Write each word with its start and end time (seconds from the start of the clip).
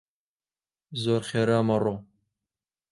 زۆر 1.01 1.21
خێرا 1.29 1.59
مەڕۆ! 1.67 1.95